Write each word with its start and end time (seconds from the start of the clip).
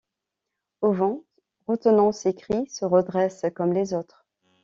Owen, 0.81 1.21
retenant 1.67 2.11
ses 2.11 2.33
cris, 2.33 2.67
se 2.71 2.85
redresse 2.85 3.45
comme 3.53 3.71
les 3.71 3.93
autres. 3.93 4.25